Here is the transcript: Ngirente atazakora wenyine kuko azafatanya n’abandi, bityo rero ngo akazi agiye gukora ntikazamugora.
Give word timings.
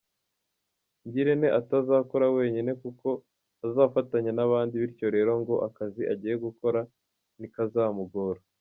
Ngirente 1.07 1.47
atazakora 1.59 2.25
wenyine 2.35 2.71
kuko 2.81 3.07
azafatanya 3.65 4.31
n’abandi, 4.33 4.73
bityo 4.83 5.07
rero 5.15 5.31
ngo 5.41 5.55
akazi 5.67 6.01
agiye 6.13 6.35
gukora 6.45 6.79
ntikazamugora. 7.37 8.39